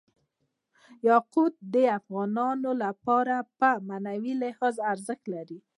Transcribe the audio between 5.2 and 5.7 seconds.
لري.